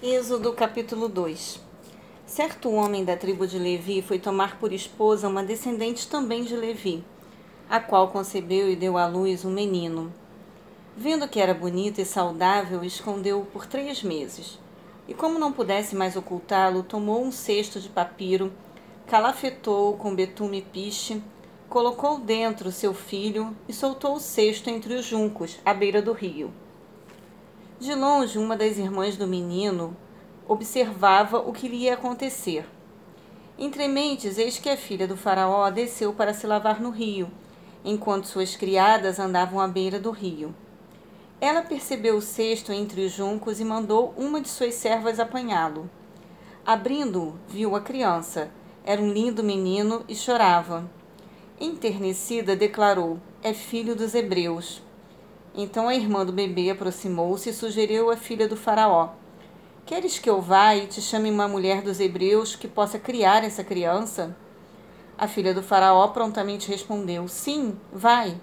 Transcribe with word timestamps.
Êxodo 0.00 0.52
capítulo 0.52 1.08
2 1.08 1.60
Certo 2.24 2.70
homem 2.70 3.04
da 3.04 3.16
tribo 3.16 3.48
de 3.48 3.58
Levi 3.58 4.00
foi 4.00 4.16
tomar 4.20 4.56
por 4.56 4.72
esposa 4.72 5.26
uma 5.26 5.42
descendente 5.42 6.06
também 6.06 6.44
de 6.44 6.54
Levi, 6.54 7.02
a 7.68 7.80
qual 7.80 8.06
concebeu 8.06 8.70
e 8.70 8.76
deu 8.76 8.96
à 8.96 9.08
luz 9.08 9.44
um 9.44 9.50
menino. 9.50 10.14
Vendo 10.96 11.26
que 11.26 11.40
era 11.40 11.52
bonito 11.52 12.00
e 12.00 12.04
saudável, 12.04 12.84
escondeu-o 12.84 13.46
por 13.46 13.66
três 13.66 14.00
meses. 14.00 14.60
E 15.08 15.14
como 15.14 15.36
não 15.36 15.52
pudesse 15.52 15.96
mais 15.96 16.14
ocultá-lo, 16.14 16.84
tomou 16.84 17.20
um 17.20 17.32
cesto 17.32 17.80
de 17.80 17.88
papiro, 17.88 18.52
calafetou-o 19.08 19.96
com 19.96 20.14
betume 20.14 20.58
e 20.58 20.62
piche, 20.62 21.20
colocou 21.68 22.20
dentro 22.20 22.70
seu 22.70 22.94
filho 22.94 23.52
e 23.68 23.72
soltou 23.72 24.14
o 24.14 24.20
cesto 24.20 24.70
entre 24.70 24.94
os 24.94 25.04
juncos, 25.04 25.58
à 25.64 25.74
beira 25.74 26.00
do 26.00 26.12
rio. 26.12 26.52
De 27.80 27.94
longe, 27.94 28.38
uma 28.38 28.56
das 28.56 28.76
irmãs 28.76 29.16
do 29.16 29.24
menino 29.24 29.96
observava 30.48 31.38
o 31.38 31.52
que 31.52 31.68
lhe 31.68 31.84
ia 31.84 31.94
acontecer. 31.94 32.66
Entre 33.56 33.86
mentes, 33.86 34.36
eis 34.36 34.58
que 34.58 34.68
a 34.68 34.76
filha 34.76 35.06
do 35.06 35.16
faraó 35.16 35.70
desceu 35.70 36.12
para 36.12 36.34
se 36.34 36.44
lavar 36.44 36.80
no 36.80 36.90
rio, 36.90 37.30
enquanto 37.84 38.26
suas 38.26 38.56
criadas 38.56 39.20
andavam 39.20 39.60
à 39.60 39.68
beira 39.68 40.00
do 40.00 40.10
rio. 40.10 40.52
Ela 41.40 41.62
percebeu 41.62 42.16
o 42.16 42.20
cesto 42.20 42.72
entre 42.72 43.06
os 43.06 43.12
juncos 43.12 43.60
e 43.60 43.64
mandou 43.64 44.12
uma 44.16 44.40
de 44.40 44.48
suas 44.48 44.74
servas 44.74 45.20
apanhá-lo. 45.20 45.88
Abrindo-o, 46.66 47.36
viu 47.46 47.76
a 47.76 47.80
criança. 47.80 48.50
Era 48.84 49.00
um 49.00 49.12
lindo 49.12 49.44
menino 49.44 50.04
e 50.08 50.16
chorava. 50.16 50.90
Enternecida, 51.60 52.56
declarou: 52.56 53.20
É 53.40 53.54
filho 53.54 53.94
dos 53.94 54.14
hebreus. 54.16 54.82
Então 55.60 55.88
a 55.88 55.94
irmã 55.96 56.24
do 56.24 56.32
bebê 56.32 56.70
aproximou-se 56.70 57.50
e 57.50 57.52
sugeriu 57.52 58.12
à 58.12 58.16
filha 58.16 58.46
do 58.46 58.56
Faraó: 58.56 59.08
Queres 59.84 60.16
que 60.16 60.30
eu 60.30 60.40
vá 60.40 60.76
e 60.76 60.86
te 60.86 61.02
chame 61.02 61.28
uma 61.28 61.48
mulher 61.48 61.82
dos 61.82 61.98
hebreus 61.98 62.54
que 62.54 62.68
possa 62.68 62.96
criar 62.96 63.42
essa 63.42 63.64
criança? 63.64 64.36
A 65.18 65.26
filha 65.26 65.52
do 65.52 65.60
Faraó 65.60 66.06
prontamente 66.06 66.68
respondeu: 66.68 67.26
Sim, 67.26 67.76
vai. 67.92 68.40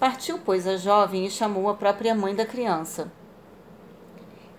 Partiu, 0.00 0.38
pois, 0.42 0.66
a 0.66 0.78
jovem 0.78 1.26
e 1.26 1.30
chamou 1.30 1.68
a 1.68 1.74
própria 1.74 2.14
mãe 2.14 2.34
da 2.34 2.46
criança. 2.46 3.12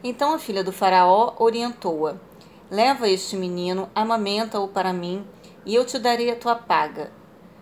Então 0.04 0.32
a 0.32 0.38
filha 0.38 0.64
do 0.64 0.72
Faraó 0.72 1.34
orientou-a: 1.40 2.18
Leva 2.70 3.10
este 3.10 3.36
menino, 3.36 3.90
amamenta-o 3.96 4.68
para 4.68 4.94
mim, 4.94 5.26
e 5.66 5.74
eu 5.74 5.84
te 5.84 5.98
darei 5.98 6.30
a 6.30 6.36
tua 6.36 6.54
paga. 6.54 7.12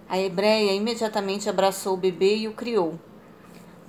A 0.09 0.19
hebreia 0.19 0.73
imediatamente 0.73 1.49
abraçou 1.49 1.93
o 1.93 1.97
bebê 1.97 2.35
e 2.35 2.49
o 2.49 2.53
criou. 2.53 2.99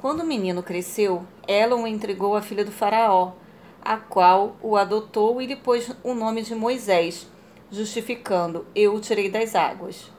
Quando 0.03 0.22
o 0.22 0.27
menino 0.27 0.64
cresceu, 0.64 1.22
ela 1.47 1.77
o 1.77 1.86
entregou 1.86 2.34
à 2.34 2.42
filha 2.42 2.64
do 2.64 2.72
Faraó, 2.72 3.34
a 3.81 3.97
qual 3.97 4.56
o 4.61 4.77
adotou 4.77 5.41
e 5.41 5.47
lhe 5.47 5.55
pôs 5.55 5.92
o 6.03 6.12
nome 6.12 6.42
de 6.42 6.56
Moisés, 6.56 7.28
justificando: 7.70 8.67
Eu 8.75 8.97
o 8.97 9.00
tirei 9.00 9.30
das 9.30 9.55
águas. 9.55 10.11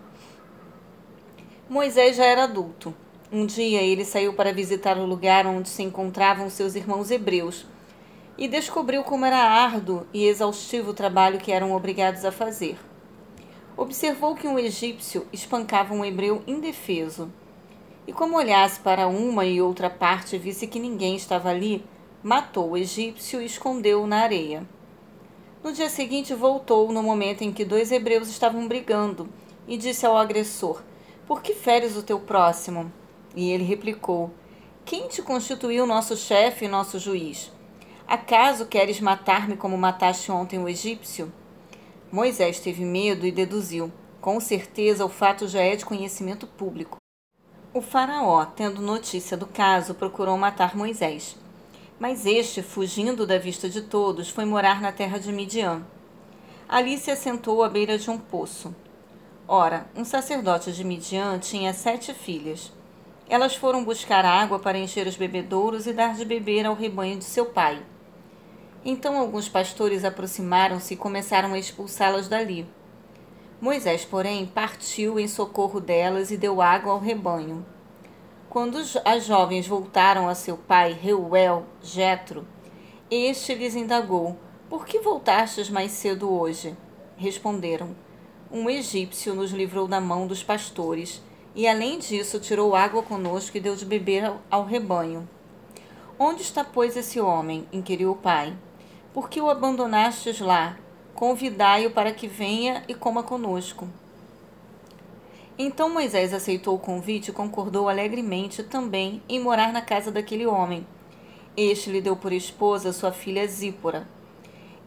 Moisés 1.69 2.15
já 2.15 2.23
era 2.23 2.45
adulto. 2.45 2.95
Um 3.29 3.45
dia 3.45 3.81
ele 3.81 4.05
saiu 4.05 4.31
para 4.31 4.53
visitar 4.53 4.97
o 4.97 5.05
lugar 5.05 5.45
onde 5.45 5.67
se 5.67 5.83
encontravam 5.83 6.49
seus 6.49 6.75
irmãos 6.75 7.11
hebreus 7.11 7.65
e 8.37 8.47
descobriu 8.47 9.03
como 9.03 9.25
era 9.25 9.35
árduo 9.35 10.07
e 10.13 10.23
exaustivo 10.23 10.91
o 10.91 10.93
trabalho 10.93 11.39
que 11.39 11.51
eram 11.51 11.75
obrigados 11.75 12.23
a 12.23 12.31
fazer. 12.31 12.79
Observou 13.75 14.33
que 14.33 14.47
um 14.47 14.57
egípcio 14.57 15.27
espancava 15.33 15.93
um 15.93 16.05
hebreu 16.05 16.41
indefeso 16.47 17.29
e 18.07 18.11
como 18.11 18.37
olhasse 18.37 18.79
para 18.79 19.07
uma 19.07 19.45
e 19.45 19.61
outra 19.61 19.89
parte 19.89 20.35
e 20.35 20.39
visse 20.39 20.67
que 20.67 20.79
ninguém 20.79 21.15
estava 21.15 21.49
ali, 21.49 21.85
matou 22.21 22.71
o 22.71 22.77
egípcio 22.77 23.41
e 23.41 23.45
escondeu-o 23.45 24.07
na 24.07 24.21
areia. 24.21 24.67
No 25.63 25.71
dia 25.71 25.89
seguinte 25.89 26.33
voltou 26.33 26.91
no 26.91 27.01
momento 27.01 27.41
em 27.41 27.53
que 27.53 27.63
dois 27.63 27.91
hebreus 27.91 28.27
estavam 28.27 28.67
brigando 28.67 29.29
e 29.67 29.77
disse 29.77 30.05
ao 30.05 30.17
agressor: 30.17 30.81
Por 31.25 31.41
que 31.41 31.53
feres 31.53 31.95
o 31.95 32.03
teu 32.03 32.19
próximo? 32.19 32.91
E 33.33 33.49
ele 33.51 33.63
replicou: 33.63 34.31
Quem 34.83 35.07
te 35.07 35.21
constituiu 35.21 35.85
nosso 35.85 36.17
chefe 36.17 36.65
e 36.65 36.67
nosso 36.67 36.99
juiz? 36.99 37.51
Acaso 38.05 38.65
queres 38.65 38.99
matar-me 38.99 39.55
como 39.55 39.77
mataste 39.77 40.29
ontem 40.29 40.59
o 40.59 40.67
egípcio? 40.67 41.31
Moisés 42.11 42.59
teve 42.59 42.83
medo 42.83 43.25
e 43.25 43.31
deduziu: 43.31 43.89
Com 44.19 44.41
certeza 44.41 45.05
o 45.05 45.09
fato 45.09 45.47
já 45.47 45.61
é 45.61 45.77
de 45.77 45.85
conhecimento 45.85 46.45
público. 46.45 47.02
O 47.75 47.81
Faraó, 47.81 48.45
tendo 48.45 48.83
notícia 48.83 49.35
do 49.35 49.47
caso, 49.47 49.95
procurou 49.95 50.37
matar 50.37 50.75
Moisés. 50.75 51.35
Mas 51.99 52.23
este, 52.23 52.61
fugindo 52.61 53.25
da 53.25 53.39
vista 53.39 53.67
de 53.67 53.81
todos, 53.81 54.29
foi 54.29 54.45
morar 54.45 54.79
na 54.79 54.91
terra 54.91 55.17
de 55.17 55.31
Midian. 55.31 55.81
Ali 56.69 56.99
se 56.99 57.09
assentou 57.09 57.63
à 57.63 57.69
beira 57.69 57.97
de 57.97 58.11
um 58.11 58.17
poço. 58.19 58.75
Ora, 59.47 59.87
um 59.95 60.05
sacerdote 60.05 60.71
de 60.71 60.83
Midian 60.83 61.39
tinha 61.39 61.73
sete 61.73 62.13
filhas. 62.13 62.71
Elas 63.27 63.55
foram 63.55 63.83
buscar 63.83 64.23
água 64.23 64.59
para 64.59 64.77
encher 64.77 65.07
os 65.07 65.15
bebedouros 65.15 65.87
e 65.87 65.93
dar 65.93 66.13
de 66.13 66.25
beber 66.25 66.67
ao 66.67 66.75
rebanho 66.75 67.17
de 67.17 67.25
seu 67.25 67.47
pai. 67.47 67.81
Então 68.85 69.17
alguns 69.17 69.49
pastores 69.49 70.05
aproximaram-se 70.05 70.93
e 70.93 70.97
começaram 70.97 71.53
a 71.53 71.57
expulsá-las 71.57 72.27
dali. 72.27 72.67
Moisés, 73.63 74.03
porém, 74.03 74.45
partiu 74.45 75.17
em 75.17 75.25
socorro 75.25 75.79
delas 75.79 76.31
e 76.31 76.35
deu 76.35 76.61
água 76.61 76.91
ao 76.91 76.99
rebanho. 76.99 77.65
Quando 78.49 78.77
as 79.05 79.23
jovens 79.23 79.65
voltaram 79.65 80.27
a 80.27 80.35
seu 80.35 80.57
pai, 80.57 80.91
Reuel, 80.91 81.63
Jetro, 81.81 82.45
este 83.09 83.55
lhes 83.55 83.73
indagou: 83.73 84.37
Por 84.69 84.85
que 84.85 84.99
voltastes 84.99 85.69
mais 85.69 85.93
cedo 85.93 86.29
hoje? 86.29 86.75
Responderam: 87.15 87.95
Um 88.51 88.69
egípcio 88.69 89.33
nos 89.33 89.51
livrou 89.51 89.87
da 89.87 90.01
mão 90.01 90.27
dos 90.27 90.43
pastores, 90.43 91.21
e 91.55 91.65
além 91.65 91.99
disso 91.99 92.41
tirou 92.41 92.75
água 92.75 93.01
conosco 93.01 93.55
e 93.55 93.61
deu 93.61 93.77
de 93.77 93.85
beber 93.85 94.29
ao 94.51 94.65
rebanho. 94.65 95.25
Onde 96.19 96.41
está, 96.41 96.65
pois, 96.65 96.97
esse 96.97 97.17
homem? 97.17 97.65
inquiriu 97.71 98.11
o 98.11 98.17
pai. 98.17 98.53
Por 99.13 99.29
que 99.29 99.39
o 99.39 99.49
abandonastes 99.49 100.41
lá? 100.41 100.82
Convidai-o 101.15 101.91
para 101.91 102.11
que 102.11 102.27
venha 102.27 102.83
e 102.87 102.93
coma 102.93 103.21
conosco. 103.21 103.87
Então 105.57 105.87
Moisés 105.87 106.33
aceitou 106.33 106.75
o 106.75 106.79
convite 106.79 107.29
e 107.29 107.33
concordou 107.33 107.87
alegremente 107.87 108.63
também 108.63 109.21
em 109.29 109.39
morar 109.39 109.71
na 109.71 109.81
casa 109.81 110.11
daquele 110.11 110.47
homem. 110.47 110.85
Este 111.55 111.91
lhe 111.91 112.01
deu 112.01 112.15
por 112.15 112.33
esposa 112.33 112.91
sua 112.91 113.11
filha 113.11 113.47
Zípora. 113.47 114.07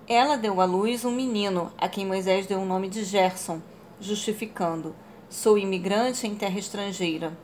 Ela 0.08 0.36
deu 0.36 0.60
à 0.60 0.64
luz 0.64 1.04
um 1.04 1.12
menino, 1.12 1.72
a 1.78 1.88
quem 1.88 2.04
Moisés 2.04 2.46
deu 2.46 2.58
o 2.58 2.66
nome 2.66 2.88
de 2.88 3.04
Gerson, 3.04 3.60
justificando: 4.00 4.94
Sou 5.28 5.56
imigrante 5.56 6.26
em 6.26 6.34
terra 6.34 6.58
estrangeira. 6.58 7.36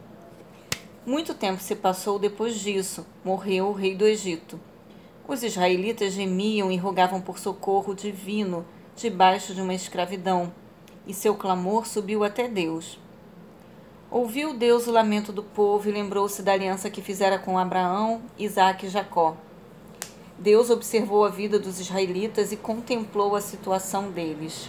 Muito 1.06 1.34
tempo 1.34 1.62
se 1.62 1.76
passou 1.76 2.18
depois 2.18 2.58
disso, 2.58 3.06
morreu 3.24 3.68
o 3.68 3.72
rei 3.72 3.94
do 3.94 4.04
Egito. 4.04 4.58
Os 5.26 5.44
israelitas 5.44 6.14
gemiam 6.14 6.70
e 6.70 6.76
rogavam 6.76 7.20
por 7.20 7.38
socorro 7.38 7.94
divino 7.94 8.66
debaixo 8.96 9.54
de 9.54 9.62
uma 9.62 9.72
escravidão, 9.72 10.52
e 11.06 11.14
seu 11.14 11.34
clamor 11.36 11.86
subiu 11.86 12.24
até 12.24 12.48
Deus. 12.48 12.98
Ouviu 14.10 14.52
Deus 14.52 14.88
o 14.88 14.92
lamento 14.92 15.32
do 15.32 15.42
povo 15.42 15.88
e 15.88 15.92
lembrou-se 15.92 16.42
da 16.42 16.52
aliança 16.52 16.90
que 16.90 17.00
fizera 17.00 17.38
com 17.38 17.56
Abraão, 17.56 18.20
Isaque 18.36 18.86
e 18.86 18.88
Jacó. 18.88 19.36
Deus 20.36 20.70
observou 20.70 21.24
a 21.24 21.28
vida 21.28 21.56
dos 21.56 21.78
israelitas 21.78 22.50
e 22.50 22.56
contemplou 22.56 23.36
a 23.36 23.40
situação 23.40 24.10
deles. 24.10 24.68